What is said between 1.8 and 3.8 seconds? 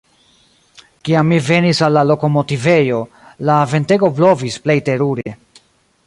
al la lokomotivejo, la